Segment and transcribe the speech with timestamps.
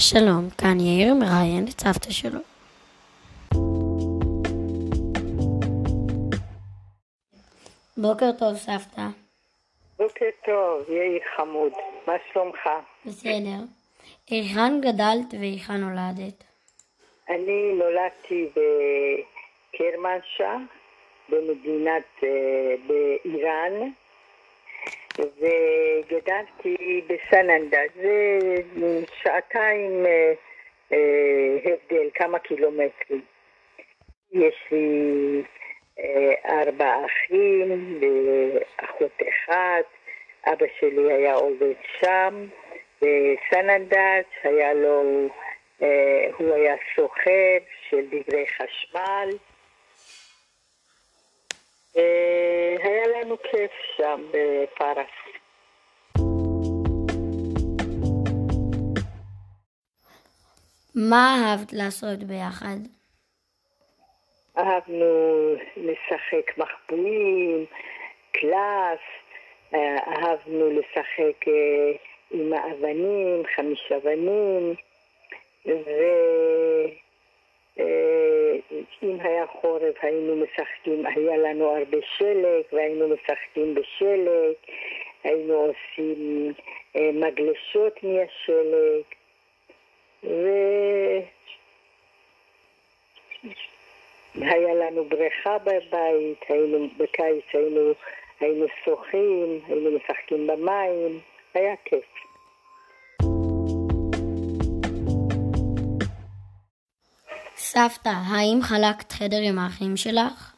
[0.00, 2.40] שלום, כאן יאיר מראיין את סבתא שלו.
[7.96, 9.02] בוקר טוב, סבתא.
[9.98, 11.72] בוקר טוב, יאיר חמוד.
[12.06, 12.68] מה שלומך?
[13.06, 13.64] בסדר.
[14.30, 16.44] היכן גדלת והיכן נולדת?
[17.28, 18.48] אני נולדתי
[19.74, 20.56] בקרמנשה,
[21.28, 23.90] במדינת, אה, באיראן,
[25.18, 27.78] וגדלתי בסננדה.
[27.94, 28.38] זה
[29.38, 30.32] שעתיים אה,
[30.92, 33.22] אה, הבדל, כמה קילומטרים.
[34.32, 35.42] יש לי
[36.44, 39.84] ארבע אחים ואחות אחת.
[40.46, 42.46] אבא שלי היה עובד שם,
[43.02, 45.02] בסננדט, היה לו,
[46.38, 47.58] הוא היה סוחר
[47.90, 49.28] של דברי חשמל.
[52.82, 55.10] היה לנו כיף שם בפרס.
[61.00, 62.76] מה אהבת לעשות ביחד?
[64.58, 67.66] אהבנו לשחק מחבואים,
[68.32, 69.00] קלף,
[69.74, 71.44] אהבנו לשחק
[72.30, 74.74] עם האבנים, חמיש אבנים,
[75.66, 75.76] ואם
[79.20, 84.54] היה חורף היינו משחקים, היה לנו הרבה שלג והיינו משחקים בשלג,
[85.24, 86.52] היינו עושים
[86.94, 89.04] מגלשות מהשלג,
[90.24, 90.48] ו...
[94.34, 97.92] היה לנו בריכה בבית, היינו, בקיץ היינו,
[98.40, 101.20] היינו שוחים, היינו משחקים במים,
[101.54, 102.04] היה כיף.
[107.56, 110.54] סבתא, האם חלקת חדר עם האחים שלך?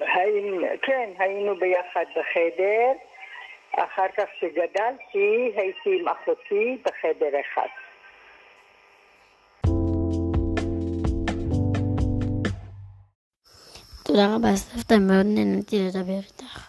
[0.00, 2.92] האם, כן, היינו ביחד בחדר.
[3.84, 7.68] אחר כך שגדלתי, הייתי עם אחותי בחדר אחד.
[14.04, 16.67] תודה רבה, סבתא, מאוד נהניתי לדבר איתך.